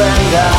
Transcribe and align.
and 0.00 0.34
I 0.36 0.57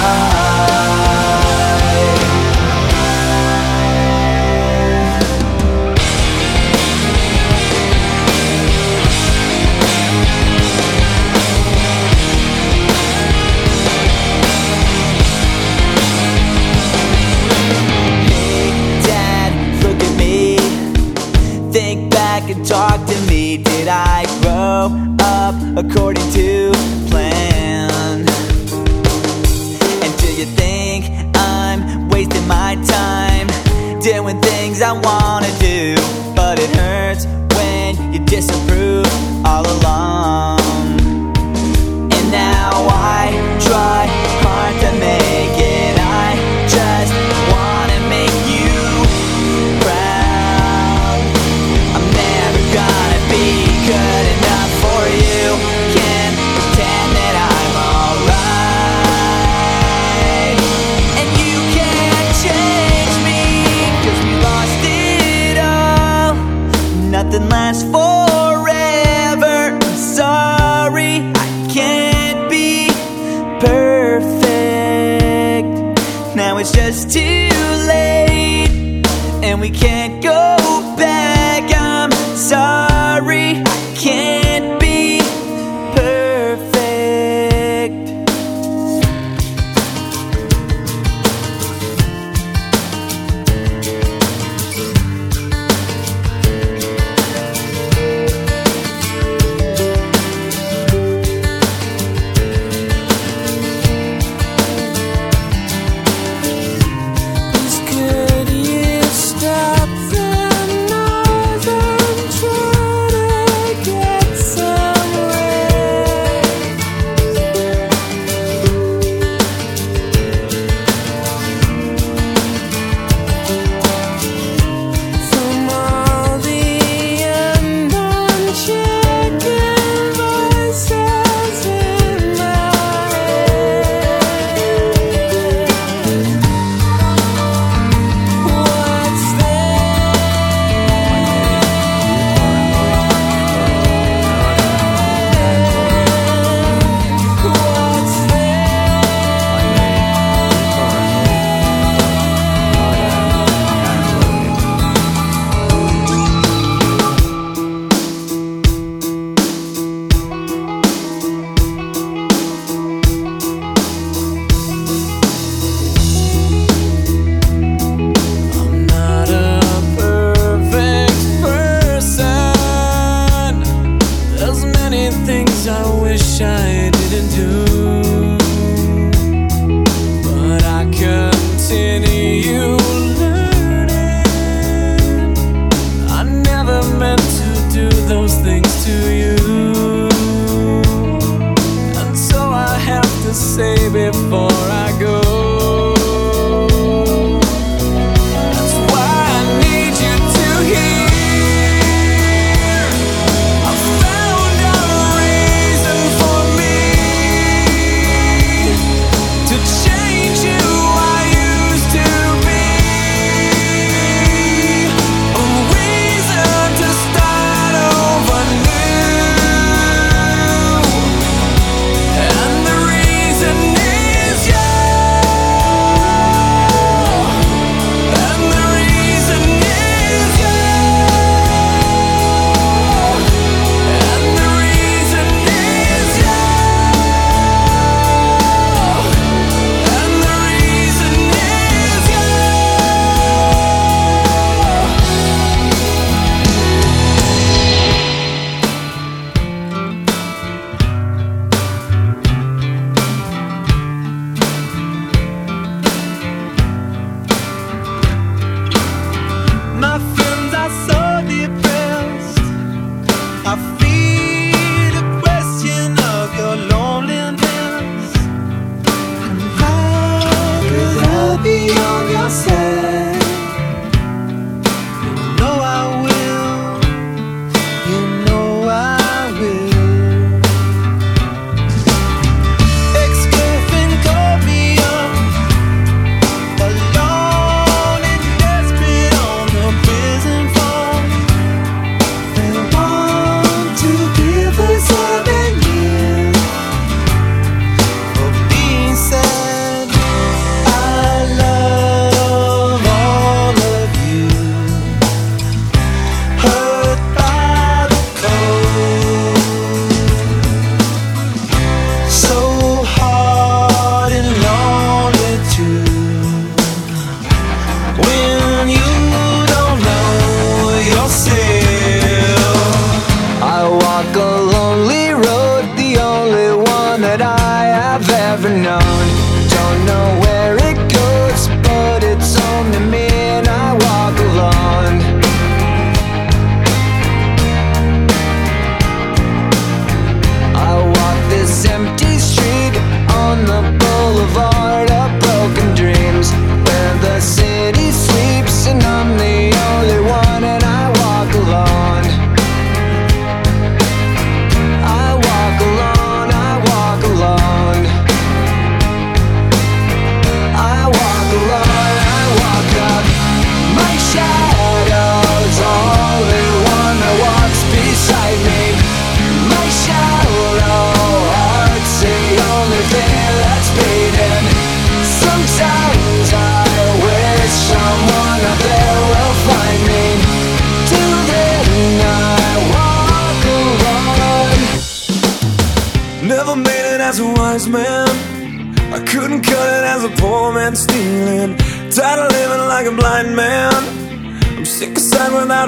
we 79.69 79.78
can't 79.78 80.09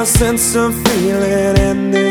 without 0.01 0.15
a 0.15 0.17
sense 0.17 0.55
of 0.55 0.73
feeling. 0.87 1.57
And 1.59 1.93
this 1.93 2.10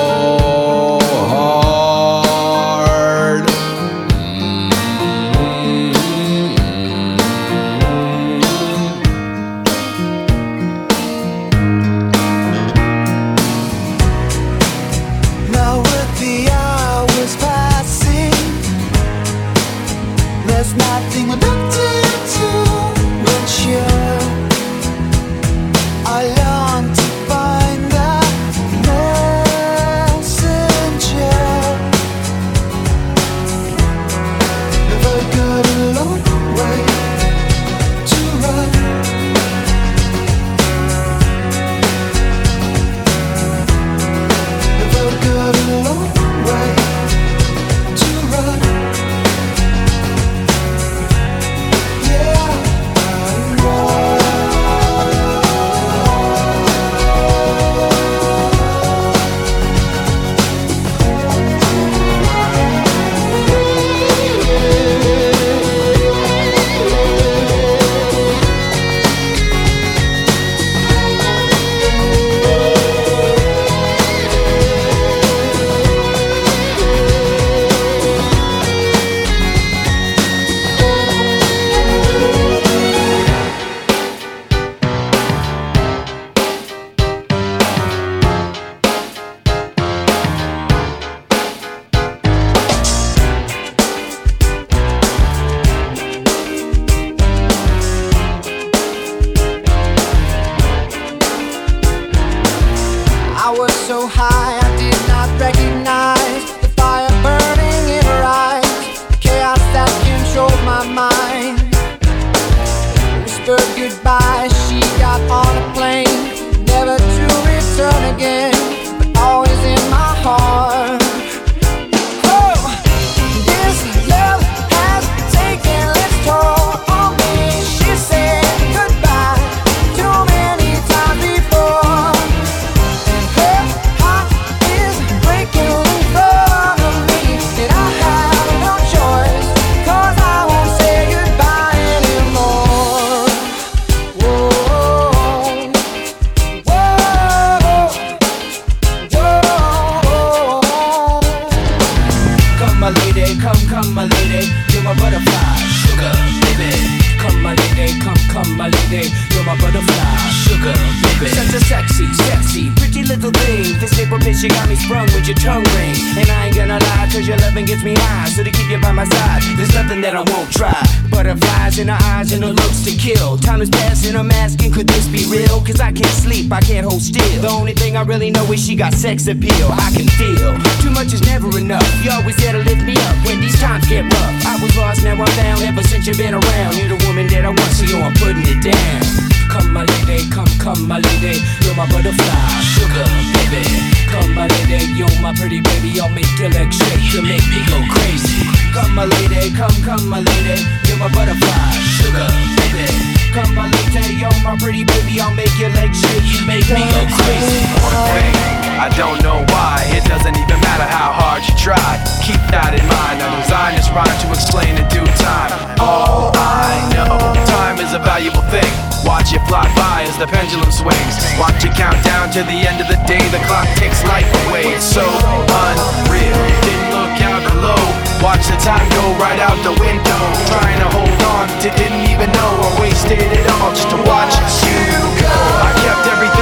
sex 179.01 179.25
appeal. 179.25 179.65
I 179.73 179.89
can 179.89 180.05
feel 180.13 180.53
too 180.77 180.93
much 180.93 181.09
is 181.11 181.25
never 181.25 181.49
enough. 181.57 181.81
You 182.05 182.11
always 182.11 182.37
there 182.37 182.53
to 182.53 182.61
lift 182.61 182.85
me 182.85 182.93
up 182.93 183.17
when 183.25 183.41
these 183.41 183.57
times 183.59 183.87
get 183.89 184.05
rough. 184.05 184.45
I 184.45 184.61
was 184.61 184.77
lost, 184.77 185.03
now 185.03 185.17
I'm 185.17 185.25
found. 185.41 185.63
Ever 185.65 185.81
since 185.81 186.05
you've 186.05 186.21
been 186.21 186.35
around, 186.35 186.77
you're 186.77 186.93
the 186.93 187.01
woman 187.09 187.25
that 187.33 187.43
I 187.43 187.49
want, 187.49 187.73
so 187.73 187.89
yo, 187.89 187.97
I'm 187.97 188.13
putting 188.21 188.45
it 188.45 188.61
down. 188.61 189.01
Come, 189.49 189.73
my 189.73 189.89
lady, 189.89 190.29
come, 190.29 190.45
come, 190.61 190.87
my 190.87 190.99
lady, 191.01 191.41
you're 191.65 191.73
my 191.73 191.89
butterfly, 191.89 192.45
sugar, 192.61 193.09
baby. 193.41 193.65
Come, 194.13 194.37
my 194.37 194.45
lady, 194.45 194.85
you're 194.93 195.09
my 195.17 195.33
pretty 195.33 195.61
baby, 195.61 195.97
I'll 195.99 196.13
make 196.13 196.29
your 196.37 196.53
legs 196.53 196.77
shake, 196.77 197.01
you 197.09 197.25
make 197.25 197.41
me 197.49 197.65
go 197.65 197.81
crazy. 197.89 198.40
Come 198.71 198.95
my 198.95 199.03
lady, 199.03 199.51
come, 199.51 199.75
come 199.83 200.07
my 200.07 200.19
lady, 200.23 200.63
you're 200.87 200.95
my 200.95 201.11
butterfly, 201.11 201.71
sugar 201.99 202.23
baby. 202.55 202.87
Come 203.35 203.51
my 203.51 203.67
lady, 203.67 204.15
you're 204.15 204.31
my 204.47 204.55
pretty 204.55 204.83
baby, 204.87 205.19
I'll 205.19 205.35
make 205.35 205.51
your 205.59 205.71
legs 205.75 205.99
shake. 205.99 206.23
You 206.23 206.47
make 206.47 206.63
me 206.71 206.79
go 206.87 207.03
crazy. 207.19 207.67
One 207.83 207.99
thing, 208.15 208.31
I 208.79 208.87
don't 208.95 209.19
know 209.23 209.43
why, 209.51 209.83
it 209.91 210.07
doesn't 210.07 210.35
even 210.39 210.57
matter 210.63 210.87
how 210.87 211.11
hard 211.11 211.43
you 211.43 211.55
try. 211.59 211.99
Keep 212.23 212.39
that 212.55 212.71
in 212.71 212.83
mind, 212.87 213.19
I 213.19 213.27
designed 213.43 213.75
this 213.75 213.91
rhyme 213.91 214.07
to 214.07 214.27
explain 214.31 214.79
in 214.79 214.87
due 214.87 215.07
time. 215.19 215.51
All 215.83 216.31
I 216.39 216.79
know, 216.95 217.19
time 217.51 217.75
is 217.83 217.91
a 217.91 217.99
valuable 217.99 218.43
thing. 218.55 218.71
Watch 219.03 219.35
it 219.35 219.43
fly 219.51 219.67
by 219.75 220.07
as 220.07 220.15
the 220.15 220.27
pendulum 220.31 220.71
swings. 220.71 221.15
Watch 221.35 221.59
it 221.67 221.75
count 221.75 221.99
down 222.07 222.31
to 222.39 222.43
the 222.47 222.59
end 222.63 222.79
of 222.79 222.87
the 222.87 222.99
day. 223.03 223.21
The 223.35 223.43
clock 223.51 223.67
takes 223.75 223.99
life 224.07 224.29
away. 224.47 224.71
It's 224.71 224.87
so 224.87 225.03
unreal. 225.03 226.39
Didn't 226.63 226.87
look 226.95 227.19
out 227.19 227.43
below. 227.51 228.10
Watch 228.21 228.45
the 228.45 228.57
time 228.57 228.87
go 228.91 229.17
right 229.17 229.39
out 229.39 229.57
the 229.63 229.73
window. 229.81 230.21
Trying 230.45 230.79
to 230.79 230.89
hold 230.93 231.21
on 231.33 231.47
to 231.61 231.69
didn't 231.73 232.05
even 232.05 232.29
know 232.31 232.51
I 232.61 232.81
wasted 232.81 233.17
it 233.17 233.49
all 233.57 233.73
just 233.73 233.89
to 233.89 233.97
watch 233.97 234.35
you 234.61 234.77
go. 235.19 235.33
I 235.65 235.73
kept 235.81 236.05
everything. 236.05 236.40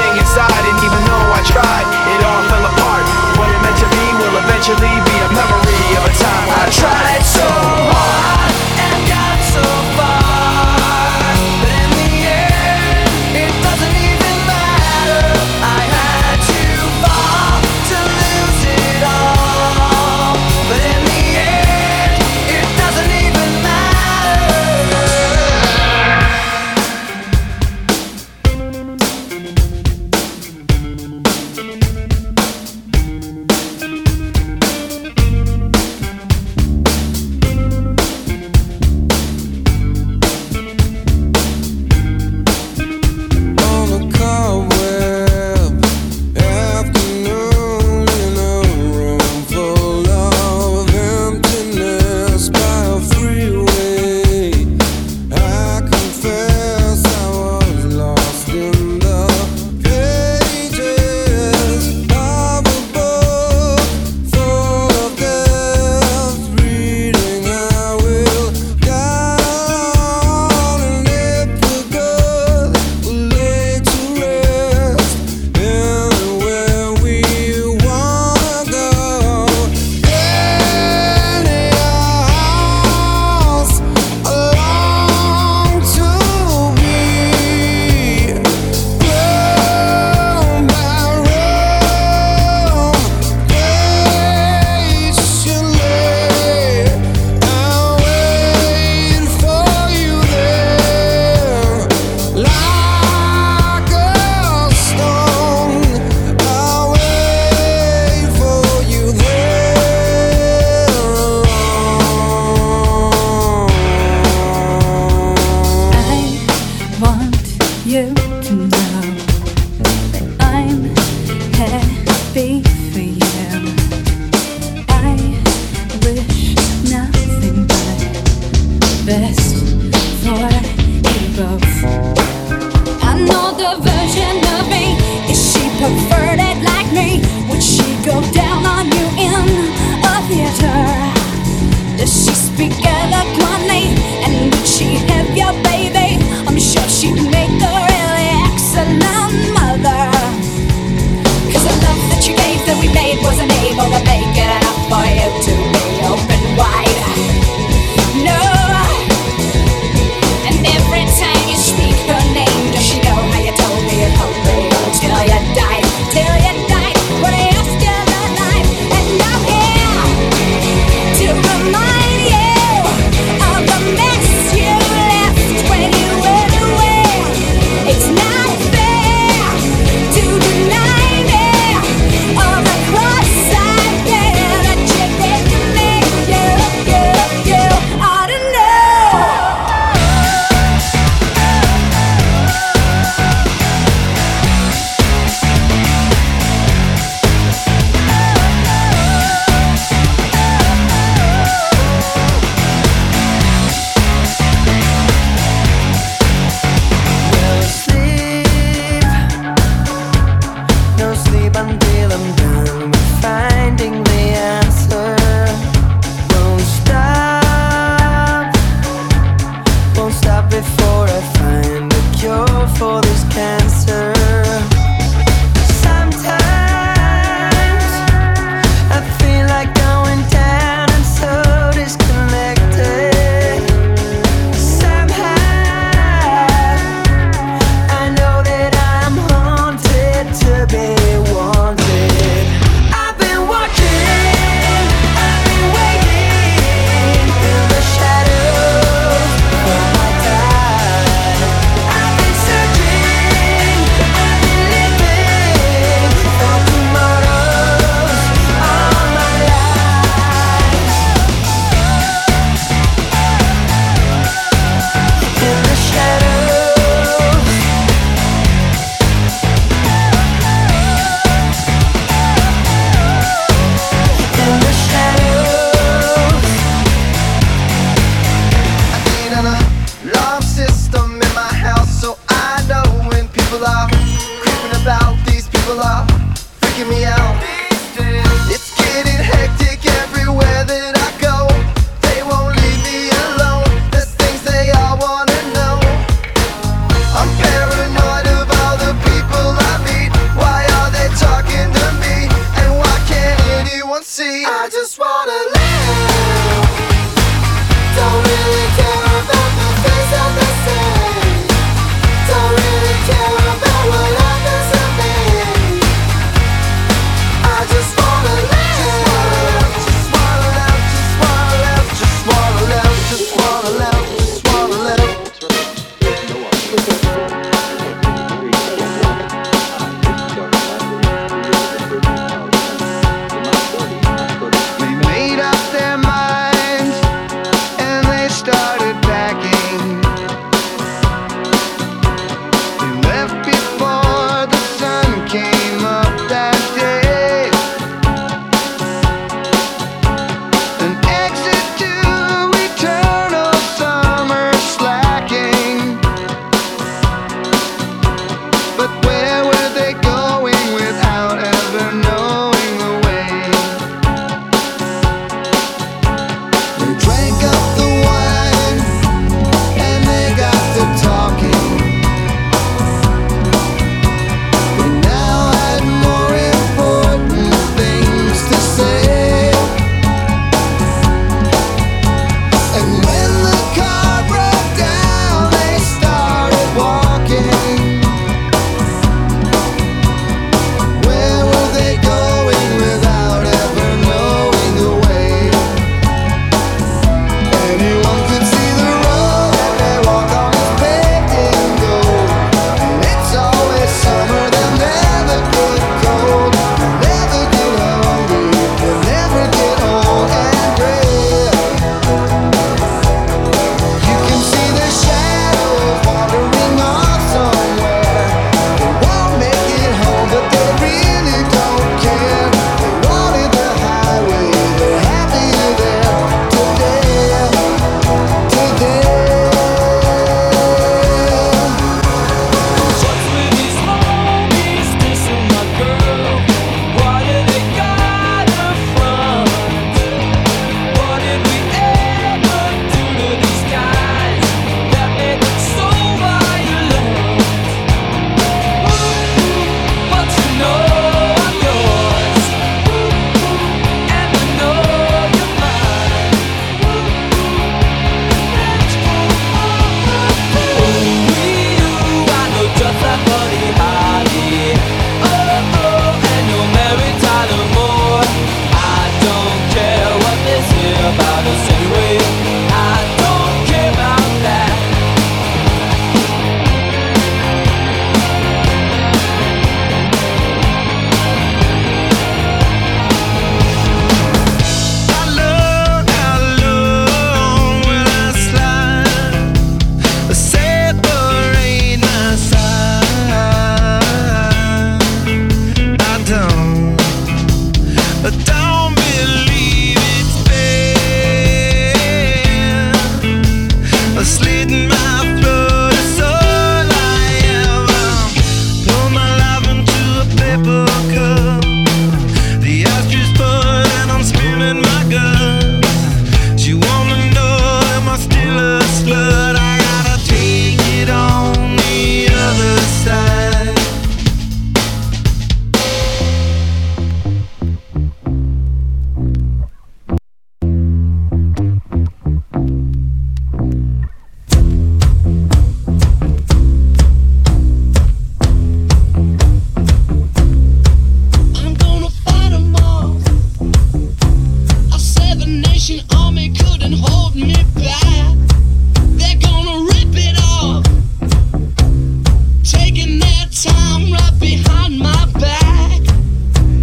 time 553.64 554.14
right 554.14 554.40
behind 554.40 554.98
my 555.00 555.26
back, 555.34 556.02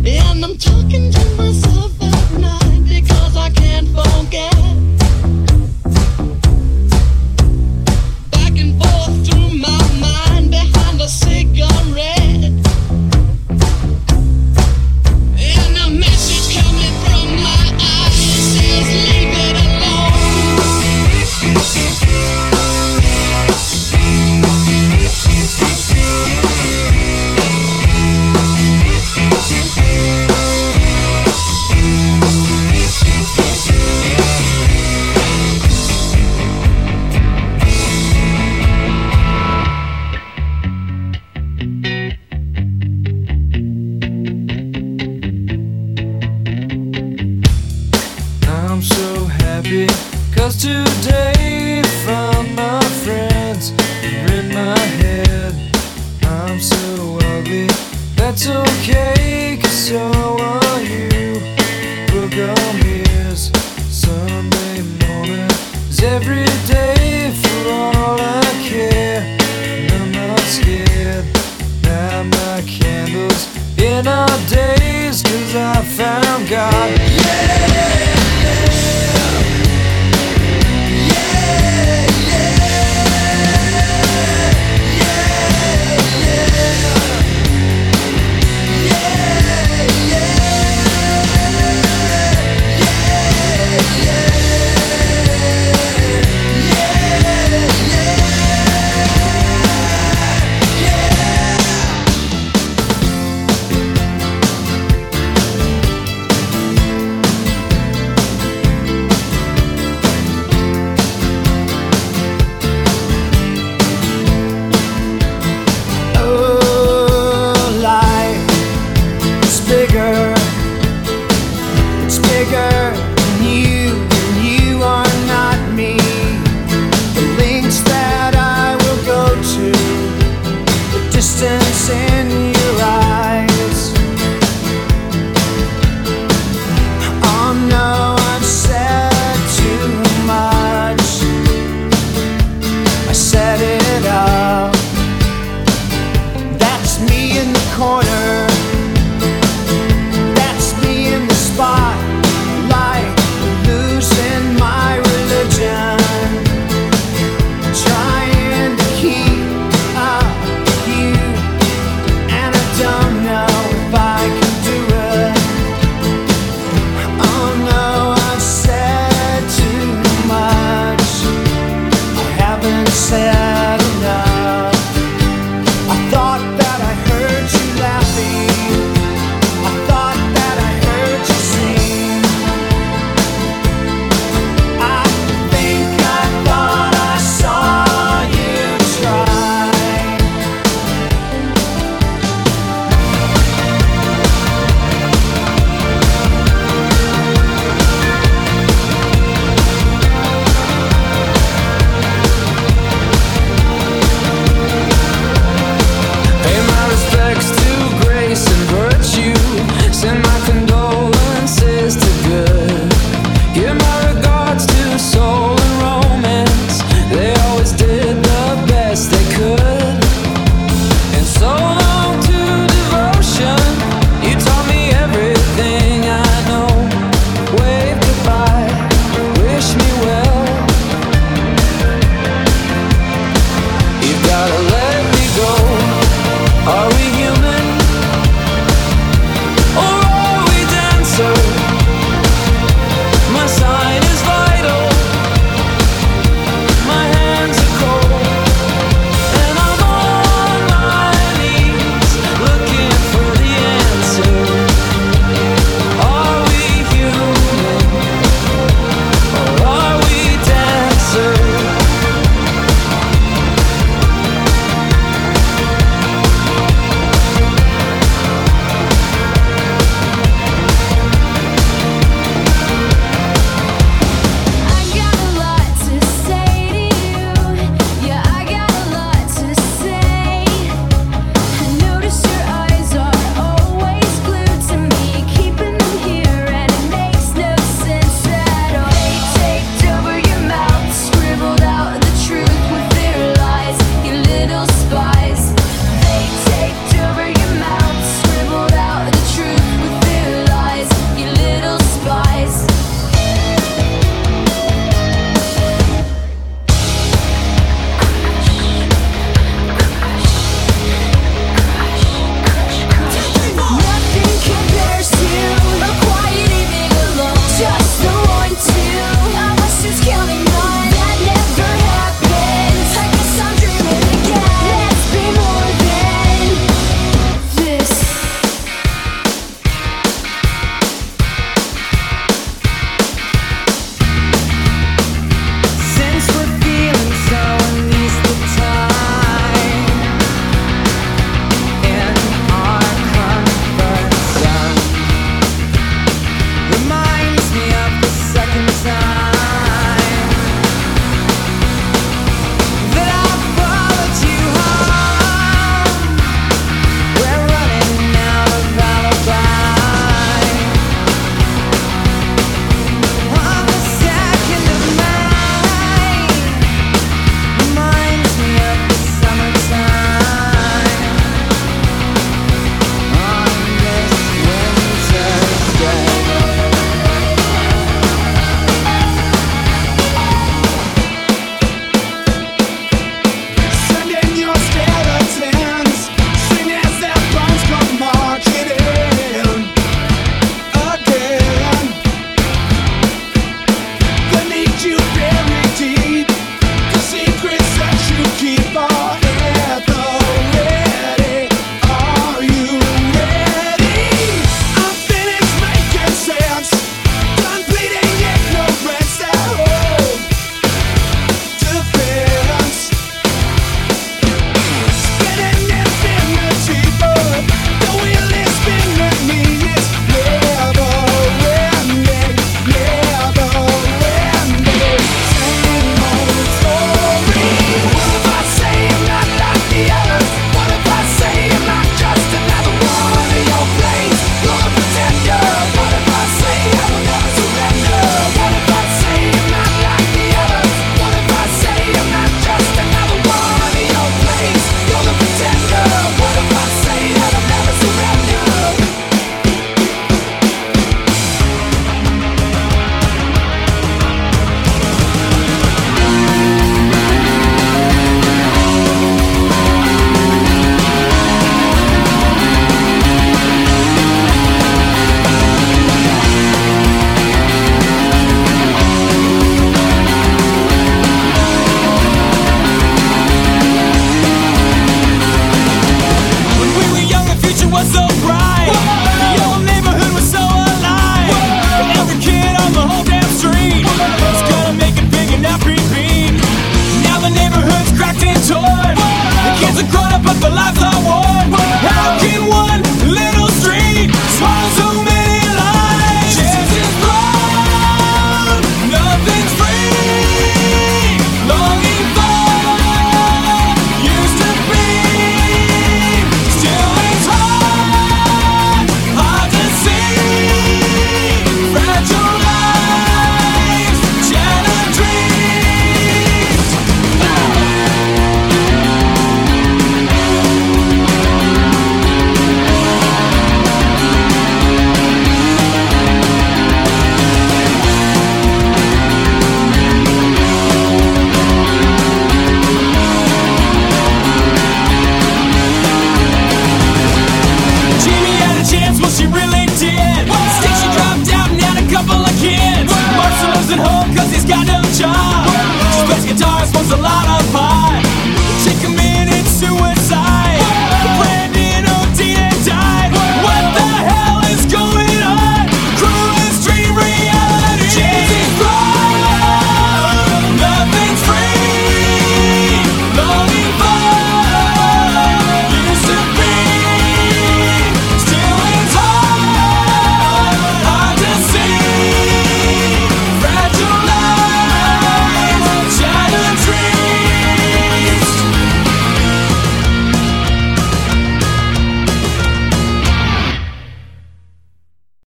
and 0.04 0.44
I'm 0.44 0.58
talking 0.58 1.10
to 1.10 1.25